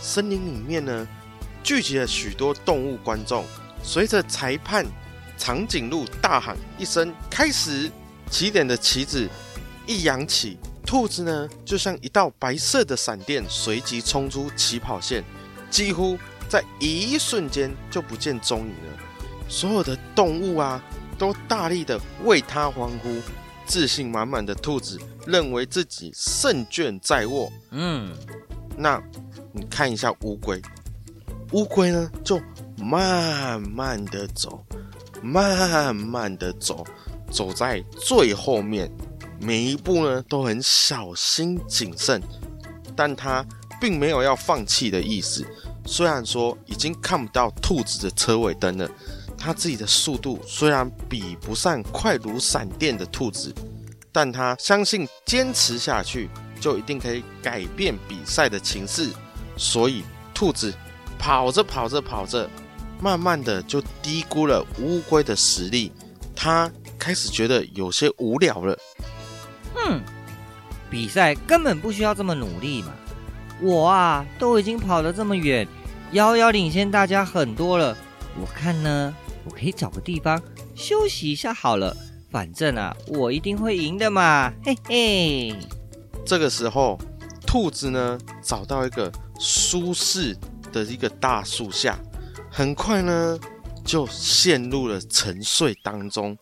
[0.00, 1.06] 森林里面呢，
[1.62, 3.44] 聚集了许多动物观众。
[3.82, 4.84] 随着裁判
[5.38, 7.90] 长颈鹿大喊一声“开始”，
[8.30, 9.28] 起点的旗子
[9.86, 15.24] 一扬起，兔子呢就像一道白色的闪电，随即冲出起跑线，
[15.70, 16.18] 几乎
[16.48, 18.98] 在一瞬间就不见踪影了。
[19.48, 20.82] 所有的动物啊，
[21.16, 23.20] 都大力的为它欢呼。
[23.64, 24.96] 自信满满的兔子
[25.26, 27.52] 认为自己胜券在握。
[27.72, 28.16] 嗯，
[28.76, 29.02] 那
[29.52, 30.62] 你看一下乌龟，
[31.50, 32.40] 乌龟呢就
[32.76, 34.64] 慢慢的走，
[35.20, 36.86] 慢慢的走，
[37.28, 38.88] 走在最后面，
[39.40, 42.22] 每一步呢都很小心谨慎，
[42.94, 43.44] 但它
[43.80, 45.46] 并没有要放弃的意思。
[45.84, 48.90] 虽然说已经看不到兔子的车尾灯了。
[49.38, 53.54] 他自己的速度虽然比不上快如闪电的兔子，
[54.10, 59.10] 但他相信坚持下去就一定可以改变比赛的情势。
[59.58, 60.72] 所以兔子
[61.18, 62.48] 跑着跑着跑着，
[62.98, 65.92] 慢慢的就低估了乌龟的实力。
[66.34, 66.68] 他
[66.98, 68.76] 开始觉得有些无聊了。
[69.76, 70.00] 嗯，
[70.90, 72.92] 比赛根本不需要这么努力嘛！
[73.60, 75.66] 我啊都已经跑得这么远，
[76.12, 77.96] 遥遥领先大家很多了。
[78.40, 79.14] 我看呢。
[79.48, 80.42] 我可以找个地方
[80.74, 81.96] 休息一下好了，
[82.32, 85.54] 反正啊，我一定会赢的嘛，嘿嘿。
[86.24, 86.98] 这个时候，
[87.46, 89.08] 兔子呢找到一个
[89.38, 90.36] 舒适
[90.72, 91.96] 的一个大树下，
[92.50, 93.38] 很快呢
[93.84, 96.36] 就陷入了沉睡当中。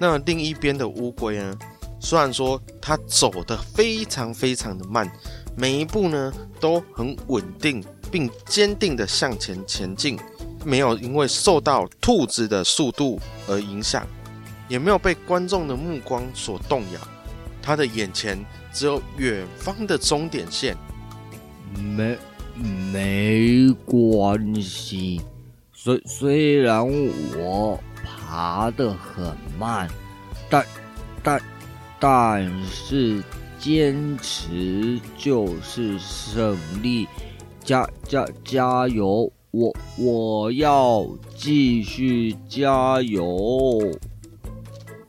[0.00, 1.56] 那另一边的乌龟呢，
[2.00, 5.08] 虽然说它走得非常非常的慢，
[5.56, 10.18] 每一步呢都很稳定并坚定的向前前进。
[10.64, 14.06] 没有因为受到兔子的速度而影响，
[14.68, 17.00] 也没有被观众的目光所动摇。
[17.62, 20.76] 他的眼前只有远方的终点线。
[21.74, 22.18] 没
[22.92, 25.22] 没关系，
[25.72, 26.86] 虽虽然
[27.38, 29.88] 我爬得很慢，
[30.50, 30.66] 但
[31.22, 31.40] 但
[32.00, 33.22] 但是
[33.58, 37.06] 坚持就是胜利。
[37.62, 39.30] 加加加油！
[39.50, 43.78] 我我要继续加油。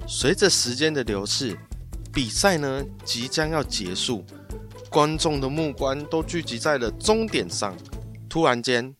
[0.05, 1.57] 随着时间的流逝，
[2.11, 4.23] 比赛呢即将要结束，
[4.89, 7.73] 观众的目光都聚集在了终点上。
[8.27, 8.93] 突然间，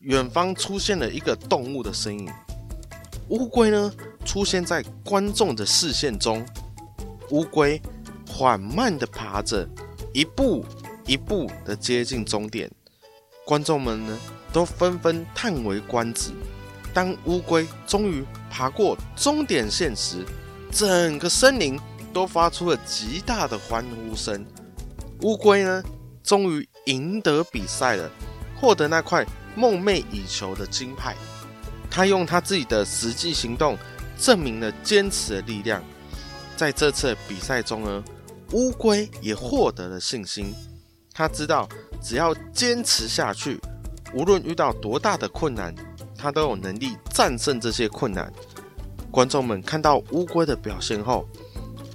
[0.00, 2.28] 远方出现了一个动物的身影，
[3.28, 3.90] 乌龟呢
[4.26, 6.44] 出现在观众的视线中。
[7.30, 7.80] 乌龟
[8.28, 9.68] 缓慢地爬着，
[10.12, 10.64] 一步
[11.06, 12.70] 一步地接近终点。
[13.44, 14.18] 观众们呢？
[14.52, 16.30] 都纷纷叹为观止。
[16.92, 20.24] 当乌龟终于爬过终点线时，
[20.72, 21.78] 整个森林
[22.12, 24.44] 都发出了极大的欢呼声。
[25.22, 25.82] 乌龟呢，
[26.24, 28.10] 终于赢得比赛了，
[28.56, 31.14] 获得那块梦寐以求的金牌。
[31.88, 33.78] 他用他自己的实际行动
[34.18, 35.80] 证明了坚持的力量。
[36.60, 38.04] 在这次比赛中呢，
[38.52, 40.52] 乌龟也获得了信心。
[41.10, 41.66] 他知道，
[42.02, 43.58] 只要坚持下去。
[44.12, 45.74] 无论遇到多大的困难，
[46.18, 48.30] 他都有能力战胜这些困难。
[49.10, 51.26] 观众们看到乌龟的表现后，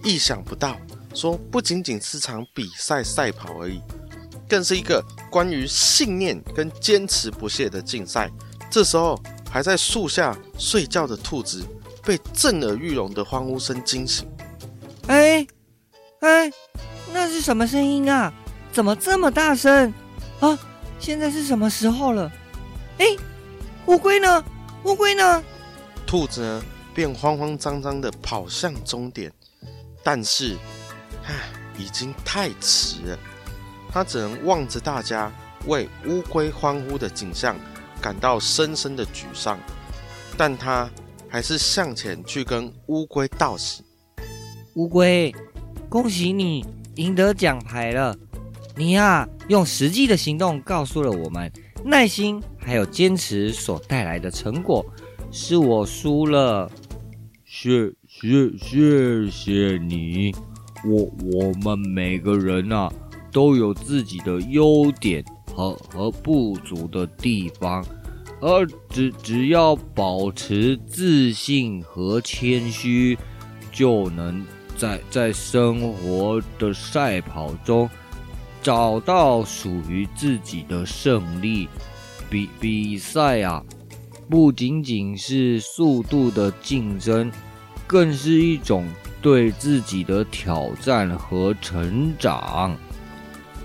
[0.03, 0.75] 意想不到，
[1.13, 3.79] 说不仅仅是场比赛赛跑而已，
[4.49, 4.99] 更是一个
[5.29, 8.31] 关于信念跟坚持不懈的竞赛。
[8.71, 11.63] 这时候，还在树下睡觉的兔子
[12.03, 14.27] 被震耳欲聋的欢呼声惊醒。
[15.07, 15.45] 哎
[16.21, 16.51] 哎，
[17.13, 18.33] 那是什么声音啊？
[18.71, 19.93] 怎么这么大声
[20.39, 20.57] 啊？
[20.99, 22.31] 现在是什么时候了？
[22.97, 23.05] 哎，
[23.85, 24.43] 乌龟呢？
[24.83, 25.43] 乌龟呢？
[26.07, 26.63] 兔子呢，
[26.93, 29.31] 便慌慌张张的跑向终点，
[30.03, 30.57] 但是，
[31.25, 31.33] 唉，
[31.77, 33.19] 已经太迟了。
[33.91, 35.31] 他只能望着大家
[35.67, 37.55] 为乌龟欢呼的景象，
[38.01, 39.59] 感到深深的沮丧。
[40.37, 40.89] 但他
[41.29, 43.83] 还是向前去跟乌龟道喜
[44.75, 45.33] ：“乌龟，
[45.87, 48.13] 恭喜你赢得奖牌了！
[48.75, 51.49] 你呀，用实际的行动告诉了我们，
[51.85, 54.85] 耐心还有坚持所带来的成果。”
[55.31, 56.69] 是我输了，
[57.45, 60.35] 谢谢谢谢你，
[60.85, 62.91] 我我们每个人啊
[63.31, 67.85] 都有自己的优点和和不足的地方，
[68.41, 73.17] 而只只要保持自信和谦虚，
[73.71, 74.45] 就能
[74.77, 77.89] 在在生活的赛跑中
[78.61, 81.67] 找到属于自己的胜利。
[82.29, 83.63] 比比赛啊！
[84.27, 87.31] 不仅仅是速度的竞争，
[87.85, 88.87] 更是一种
[89.21, 92.75] 对自己的挑战和成长。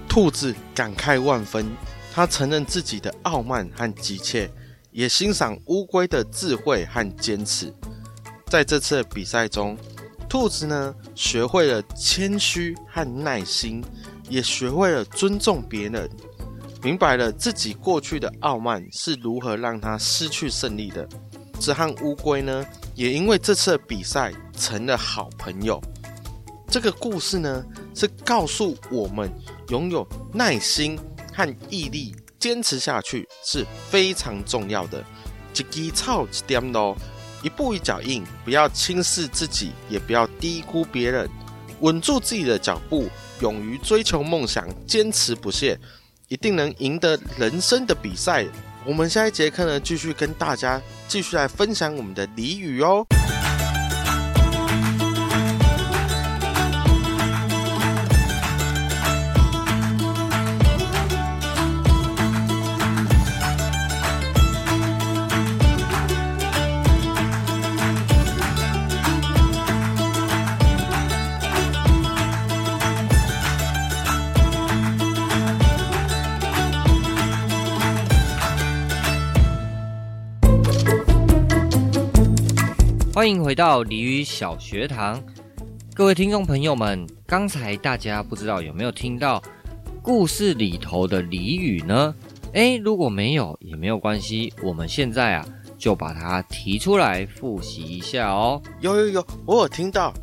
[0.06, 1.66] 兔子感慨万分，
[2.12, 4.50] 他承认自己的傲慢和急切，
[4.92, 7.72] 也欣赏乌龟的智慧和坚持。
[8.46, 9.78] 在这次比赛中，
[10.30, 13.82] 兔子呢学会了谦虚和耐心，
[14.28, 16.08] 也学会了尊重别人。
[16.84, 21.06] 明白了自己过去的傲慢是如何让他失去胜利的，
[21.58, 22.64] 这和乌龟呢，
[22.94, 25.82] 也因为这次比赛成了好朋友。
[26.68, 29.28] 这个故事呢，是告诉我们
[29.70, 30.96] 拥有耐心
[31.34, 35.04] 和毅力，坚持下去是非常重要的。
[35.52, 36.96] 一枝草一点露，
[37.42, 41.28] 一步一脚印，不要轻视自己，也不要低估别人，
[41.80, 43.08] 稳住自己的脚步，
[43.40, 45.78] 勇于追求梦想，坚持不懈。
[46.28, 48.46] 一定能赢得人生的比赛。
[48.84, 53.04] 我们下一节课呢，继续跟大家继续来分享我们的俚语哦。
[83.20, 85.22] 欢迎回到俚语小学堂，
[85.92, 89.42] 各位听众朋友们，刚才大家不知道有没有听到
[90.00, 92.14] 故事里头的俚语呢？
[92.54, 98.58] 诶，如果没有也没有关系，我们现在啊就把它提出来复习一下哦。
[98.80, 100.14] 有有有，我有听到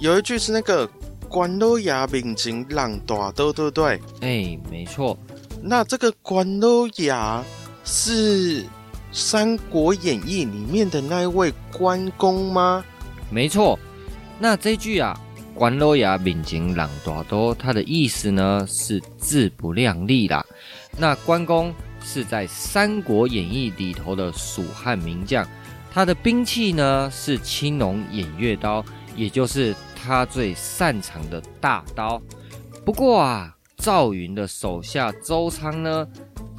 [0.00, 0.88] 有一句是那个
[1.28, 4.00] “关老爷面前浪大刀”，对不对？
[4.20, 5.14] 诶，没错。
[5.60, 7.14] 那这个关老爷
[7.84, 8.62] 是？
[9.16, 12.84] 《三国演义》里面的那一位关公吗？
[13.30, 13.78] 没错，
[14.38, 15.18] 那这句啊
[15.56, 20.44] ，“关老爷面前人大刀”，它的意思呢是自不量力啦。
[20.98, 21.74] 那关公
[22.04, 25.48] 是在《三国演义》里头的蜀汉名将，
[25.90, 28.84] 他的兵器呢是青龙偃月刀，
[29.16, 32.20] 也就是他最擅长的大刀。
[32.84, 36.06] 不过啊，赵云的手下周仓呢？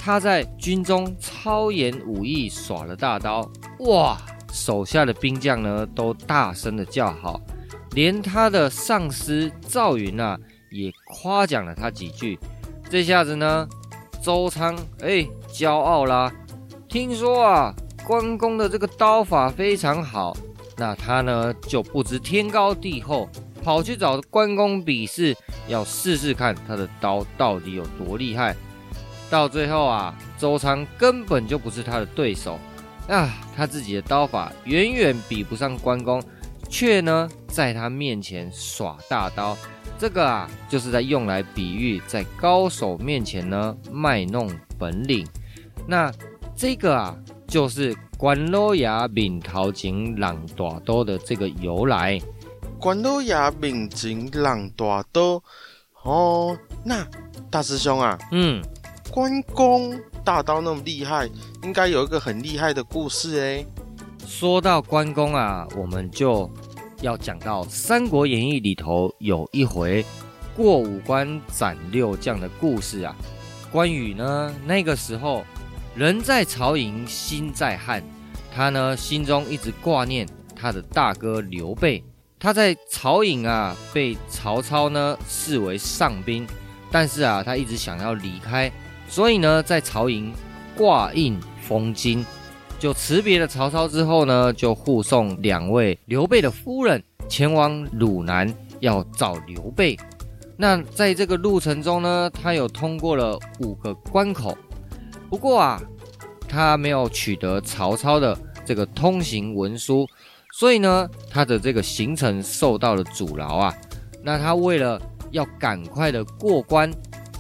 [0.08, 3.42] 他在军中超演武艺，耍了大刀，
[3.80, 4.18] 哇！
[4.54, 7.42] 手下的兵将呢都大声的叫好，
[7.92, 10.40] 连他的上司赵云啊
[10.72, 12.40] 也夸奖了他几句。
[12.90, 13.68] 这下子呢，
[14.24, 16.32] 周仓哎骄傲啦，
[16.88, 20.34] 听说啊关公的这个刀法非常好，
[20.78, 23.28] 那他呢就不知天高地厚，
[23.62, 25.36] 跑去找关公比试，
[25.68, 28.56] 要试试看他的刀到底有多厉害。
[29.30, 32.58] 到最后啊，周仓根本就不是他的对手
[33.08, 33.30] 啊！
[33.56, 36.22] 他自己的刀法远远比不上关公，
[36.70, 39.58] 却呢在他面前耍大刀。
[40.00, 45.28] 这个啊，就是在用来比喻在高手面前呢卖弄本领。
[45.88, 46.12] 那
[46.56, 47.18] 这个啊，
[47.48, 52.20] 就是关老爷面头前浪大刀的这个由来。
[52.80, 55.42] 关老爷面前浪大刀
[56.04, 57.06] 哦，那
[57.50, 58.62] 大师兄啊，嗯。
[59.18, 61.28] 关公大刀那么厉害，
[61.64, 63.66] 应该有一个很厉害的故事哎。
[64.28, 66.48] 说到关公啊，我们就
[67.02, 70.06] 要讲到《三国演义》里头有一回
[70.56, 73.16] 过五关斩六将的故事啊。
[73.72, 75.44] 关羽呢，那个时候
[75.96, 78.04] 人在曹营心在汉，
[78.54, 82.04] 他呢心中一直挂念他的大哥刘备。
[82.38, 86.46] 他在曹营啊被曹操呢视为上宾，
[86.92, 88.72] 但是啊他一直想要离开，
[89.08, 90.34] 所以呢在曹营
[90.76, 92.26] 挂印封金，
[92.78, 99.98] 就辞别了曹操之后呢，就护送两位刘备的夫人前往鲁南，要找刘备。
[100.56, 104.58] 那在这个路程中呢，他有通过了五个关口，
[105.30, 105.82] 不过啊，
[106.48, 110.08] 他没有取得曹操的这个通行文书，
[110.54, 113.74] 所以呢，他的这个行程受到了阻挠啊。
[114.24, 115.00] 那他为了
[115.32, 116.92] 要赶快的过关，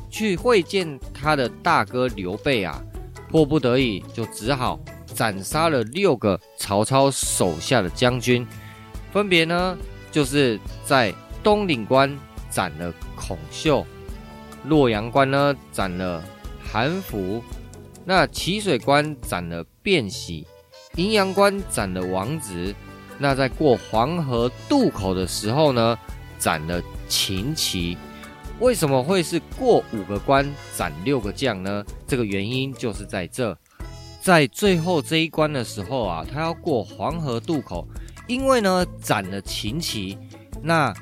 [0.09, 2.81] 去会见他的大哥刘备啊，
[3.29, 4.79] 迫不得已就只好
[5.13, 8.47] 斩杀了六个曹操手下的将军，
[9.11, 9.77] 分别呢
[10.11, 12.17] 就是在东岭关。
[12.49, 13.85] 斩了孔秀，
[14.63, 16.23] 洛阳关呢斩了
[16.63, 17.43] 韩福，
[18.05, 20.47] 那齐水关斩了卞喜，
[20.95, 22.73] 阴阳关斩了王直，
[23.19, 25.99] 那在过黄河渡口的时候呢，
[26.39, 27.97] 斩了秦琪。
[28.59, 31.83] 为什么会是过五个关斩六个将呢？
[32.07, 33.57] 这个原因就是在这，
[34.21, 37.87] 在最后这一关的时候啊，他要过黄河渡口，
[38.27, 40.17] 因为呢斩了秦琪，
[40.61, 40.93] 那。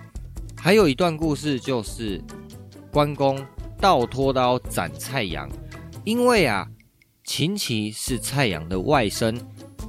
[0.57, 2.19] 还有一段故事，就是
[2.91, 3.39] 关公
[3.79, 5.47] 倒拖刀斩蔡阳，
[6.03, 6.67] 因为啊，
[7.23, 9.39] 秦琪是蔡阳的外甥。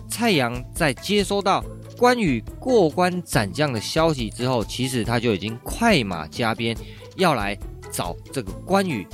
[0.06, 1.64] 蔡阳在接收到
[1.96, 6.76] 关羽过关斩将的消息之后，其实他就已经快马加鞭
[7.16, 7.58] 要来
[7.90, 9.06] 找这个关羽。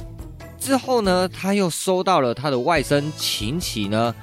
[0.59, 4.15] 之后呢，他又收到了他的外甥秦琪呢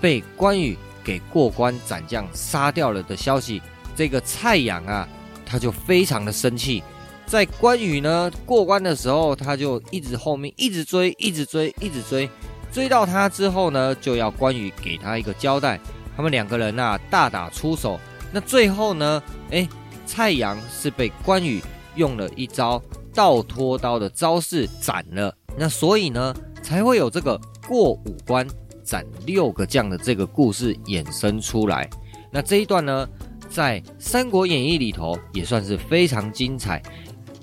[0.00, 3.60] 被关羽给过关斩将杀掉了的消息。
[3.96, 5.08] 这个蔡阳啊。
[5.44, 6.82] 他就非常的生气，
[7.26, 12.26] 在关羽呢过关的时候，他就一直后面一直追，一直追，一直追，
[12.72, 15.78] 追到他之后呢，就要关羽给他一个交代。
[16.16, 18.00] 他们两个人啊大打出手，
[18.32, 19.68] 那最后呢，哎，
[20.06, 21.62] 蔡阳是被关羽
[21.96, 22.80] 用了一招
[23.14, 28.46] 倒拖刀的招式斩了，那所以呢才会有这个过五关
[28.82, 31.88] 斩六个将的这个故事衍生出来。
[32.30, 33.08] 那这一段呢，
[33.50, 36.82] 在《三国演义》里头也算是非常精彩，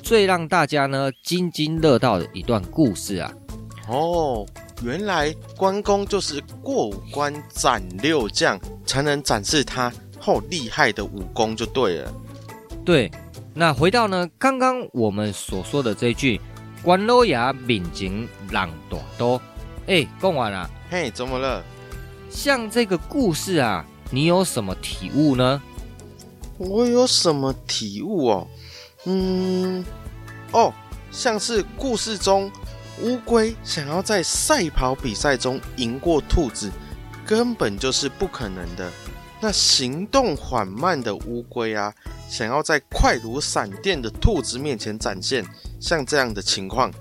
[0.02, 3.32] 最让大家呢津津乐道的一段故事啊！
[3.88, 4.46] 哦，
[4.84, 12.14] 原来关公就是过五关斩六将，才能展示他后厉害的武功就对了。
[12.84, 13.12] 对，
[13.60, 16.40] 那回到呢刚刚我们所说的这句
[16.82, 17.38] “关老爷
[17.68, 19.42] 面前人大多”，
[19.86, 20.70] 哎，讲完了。
[20.90, 21.62] 嘿，怎么了？
[22.30, 25.62] 像这个故事啊，你有什么体悟呢？
[26.58, 28.48] 我有什么体悟哦？
[29.04, 29.84] 嗯，
[30.54, 30.74] 哦，
[31.12, 32.50] 像是故事中
[33.02, 36.72] 乌龟想要在赛跑比赛中赢过兔子，
[37.26, 38.90] 根本就是不可能的。
[39.42, 41.94] 那行动缓慢的乌龟啊，
[42.30, 45.44] 想要在快如闪电的兔子面前展现
[45.80, 46.92] 像这样的情况，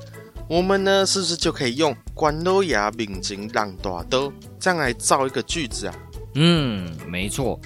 [0.49, 5.95] 我们呢是不是就可以用“关老爷面前人大刀”这样来造一个句子啊？
[6.35, 7.61] 嗯，没错，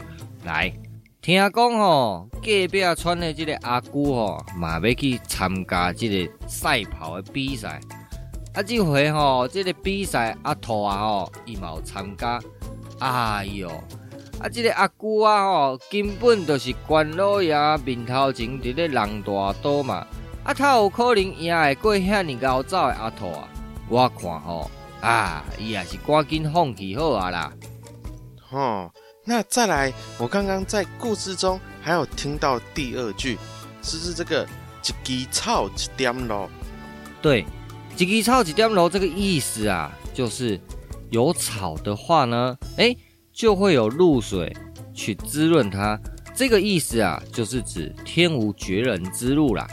[0.45, 0.73] 来。
[1.21, 7.81] 听讲吼，隔壁村的这个阿姑吼，嘛要去参加这个赛跑的比赛。
[8.55, 12.41] 啊，这回吼，这个比赛阿兔啊吼，伊嘛有参加。
[12.99, 13.71] 哎哟，
[14.43, 20.05] 啊，这个阿姑啊吼，根本就是关老爷面头前伫咧人大刀嘛。
[20.43, 23.49] 啊，他有可能赢会过遐尼高走的阿兔啊？
[23.89, 24.69] 我看吼，
[25.01, 27.53] 啊，伊也是赶紧放弃好啊啦。
[28.51, 28.91] 吼。
[29.25, 33.39] 那再来，我刚刚在故事中还有听到第二句，
[33.81, 34.45] 是不是这个
[34.83, 36.51] “一枝草一点露”？
[37.23, 37.47] 对
[37.97, 40.61] ，“一枝草一点露”这个意思啊，就是
[41.11, 42.97] 有草的话呢，哎，
[43.33, 44.55] 就会有露水
[44.93, 45.99] 去滋润它。
[46.35, 49.67] 这个意思啊，就是指天无绝人之路啦，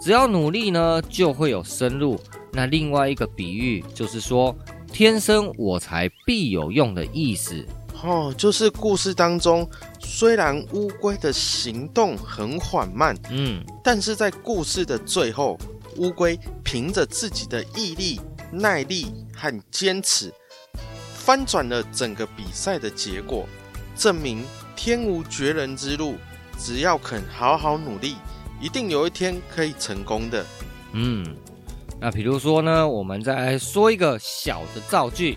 [0.00, 2.18] 只要努力呢，就会有生路。
[2.52, 4.56] 那另外一个比喻就是说，
[4.90, 7.62] 天生我材必有用的意思。
[8.02, 15.58] 哦，就是故事当中，虽然乌龟的行动很缓慢，嗯，但是在故事的最后，
[15.96, 18.20] 乌龟凭着自己的毅力、
[18.52, 20.32] 耐力和坚持，
[21.26, 23.48] 翻转了整个比赛的结果，
[23.96, 24.44] 证明
[24.76, 26.14] 天无绝人之路，
[26.56, 28.14] 只要肯好好努力，
[28.60, 30.46] 一定有一天可以成功的。
[30.92, 31.34] 嗯，
[32.00, 35.36] 那比如说呢，我们再来说一个小的造句，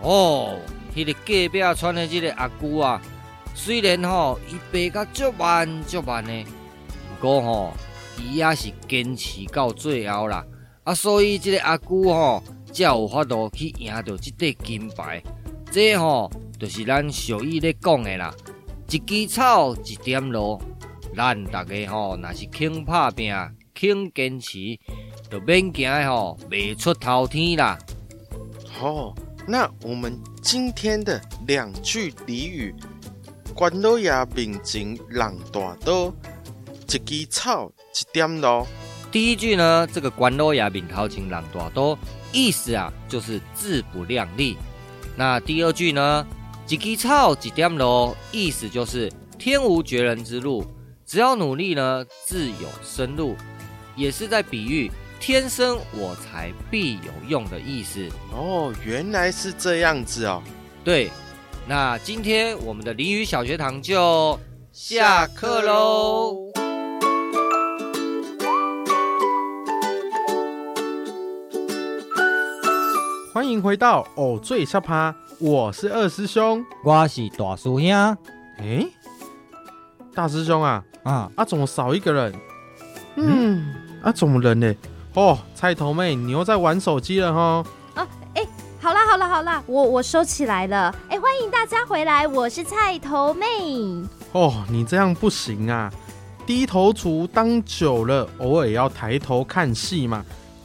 [0.00, 0.58] 哦。
[0.94, 3.00] 迄个隔壁村的这个阿姑啊，
[3.54, 7.72] 虽然吼伊爬甲足慢足慢的，不过吼
[8.18, 10.42] 伊也是坚持到最后啦。
[10.84, 12.42] 啊，所以这个阿姑吼
[12.72, 15.22] 才有法度去赢到这块金牌。
[15.70, 18.34] 这吼，就是咱俗语咧讲的啦，
[18.90, 20.60] 一枝草，一点露。
[21.14, 23.34] 咱大家吼，若是肯打拼、
[23.74, 24.78] 肯坚持，
[25.30, 27.78] 就免惊吼，未出头天啦。
[28.80, 29.14] 哦，
[29.46, 32.74] 那我们今天的两句俚语，
[33.54, 36.12] 关老爷面前人大刀，
[36.88, 38.66] 一枝草，一点露。
[39.10, 41.98] 第一句呢，这个关老爷面头前人大刀，
[42.32, 44.56] 意思啊，就是自不量力。
[45.16, 46.26] 那第二句呢，
[46.68, 50.64] 一枝草，一点露，意思就是天无绝人之路。
[51.04, 53.36] 只要努力呢，自有生路，
[53.94, 58.08] 也是在比喻天生我材必有用的意思。
[58.32, 60.42] 哦，原来是这样子哦。
[60.82, 61.10] 对，
[61.68, 64.40] 那今天我们的俚语小学堂就
[64.72, 66.61] 下课喽。
[73.32, 78.16] 欢迎回到偶醉沙趴，我是二师兄，我是大师兄。
[78.58, 78.86] 哎，
[80.14, 80.84] 大师兄啊！
[81.02, 81.42] 啊啊！
[81.42, 82.30] 怎么少一个人？
[83.16, 84.74] 嗯，嗯啊，怎么人呢？
[85.14, 87.64] 哦，菜头妹，你又在玩手机了哈？
[87.94, 88.46] 啊，哎，
[88.78, 90.94] 好啦好啦好啦，我我收起来了。
[91.08, 93.46] 哎，欢迎大家回来，我是菜头妹。
[94.32, 95.90] 哦，你这样不行啊！
[96.44, 100.22] 低头族当久了，偶尔要抬头看戏嘛，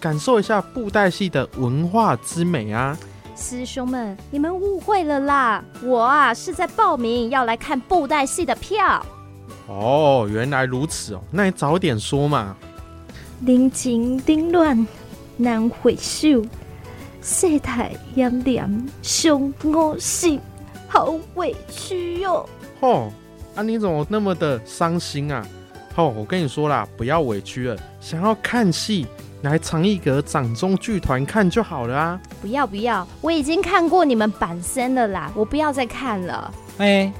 [0.08, 2.97] 感受一下布袋戏的文化之美啊！
[3.36, 9.05] 师兄们，你们误会了啦，我啊是在报名要来看布袋戏的票。
[9.68, 12.55] 哦，原来如此哦，那你早点说嘛。
[13.45, 14.88] 人情冷暖
[15.36, 16.41] 难回首，
[17.22, 20.39] 世态炎凉伤我心，
[20.88, 22.47] 好委屈哟、
[22.80, 22.80] 哦。
[22.80, 23.12] 哦，
[23.55, 25.45] 啊，你怎么那么的伤心啊？
[25.97, 29.05] 哦，我跟你说啦，不要委屈了，想要看戏，
[29.41, 32.21] 来长一阁掌中剧团看就好了啊。
[32.41, 36.53] 不要不要，我已经看过你们板身了啦，我不要再看了。
[36.77, 37.13] 哎、欸。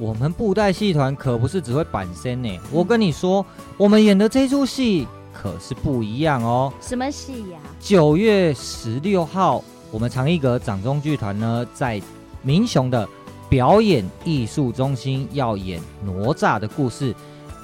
[0.00, 3.44] 我们布袋戏团可不是只会板身呢，我跟你说，
[3.76, 6.72] 我们演的这出戏可是不一样哦。
[6.80, 7.58] 什么戏呀？
[7.80, 12.00] 九月十六号，我们长一阁掌中剧团呢，在
[12.42, 13.08] 民雄的
[13.48, 17.12] 表演艺术中心要演哪吒的故事。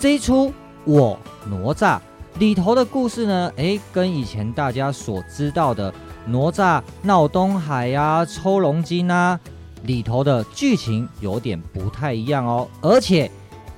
[0.01, 0.53] 这一出
[0.85, 1.17] 我
[1.49, 2.01] 哪吒
[2.39, 5.93] 里头的故事呢，诶，跟以前大家所知道的
[6.27, 9.39] 哪吒闹东海呀、抽龙筋啊。
[9.85, 13.31] 里头的剧情有点不太一样哦，而且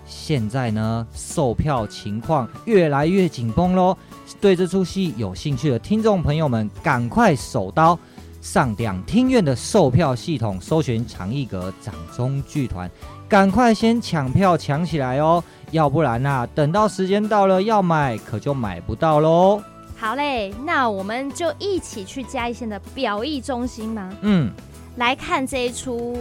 [0.07, 3.97] 现在呢，售票情况越来越紧绷喽。
[4.41, 7.99] 对这出戏有兴趣的听众朋友们，赶快手刀
[8.41, 12.89] 上两厅院的售票系统，搜寻长艺阁掌中剧团，
[13.29, 15.43] 赶快先抢票抢起来哦，
[15.77, 19.63] 要不然啊，等到时间到了要买，可就买不到喽。
[19.95, 24.11] 好嘞，那我们就一起去嘉义县的表艺中心吗？
[24.23, 24.51] 嗯。
[24.97, 26.17] 来看这一出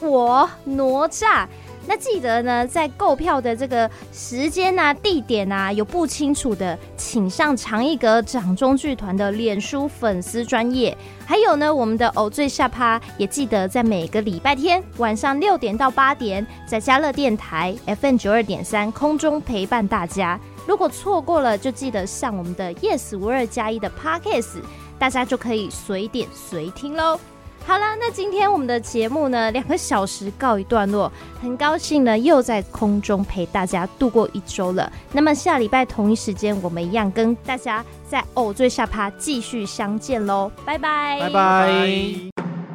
[0.00, 1.44] 我哪吒，
[1.86, 20.38] 那记得呢，在购票的这个时间啊、地点啊有不清楚的，请上长艺阁掌中剧团的脸书粉丝专页，还有呢，我们的偶醉下趴也记得在每个礼拜天晚上六点到八点，在嘉乐电台 FM 九二点三空中陪伴大家。
[20.66, 24.58] 如果错过了，就记得上我们的 Yes 五二加一的 Podcast，
[24.98, 27.18] 大家就可以随点随听喽。
[27.66, 31.10] 好了，那今天我们的节目呢，两个小时告一段落。
[31.40, 34.90] 很高兴呢，又在空中陪大家度过一周了。
[35.12, 41.78] 那么下礼拜同一时间，我们一样跟大家在偶醉下趴继续相见喽，拜拜，拜拜。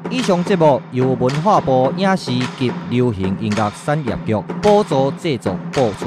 [0.10, 6.06] 以上节目由文化部影视及流行音乐产业局补助制作播出。